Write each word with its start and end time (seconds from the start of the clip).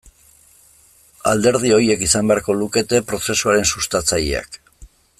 Alderdi 1.33 1.75
horiek 1.77 2.03
izan 2.07 2.31
beharko 2.33 2.57
lukete 2.63 3.03
prozesuaren 3.13 3.71
sustatzaileak. 3.75 4.61